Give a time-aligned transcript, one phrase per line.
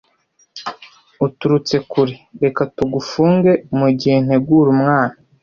[1.25, 2.15] uturutse kure!
[2.43, 5.15] Reka tugufunge mugihe ntegura umwana,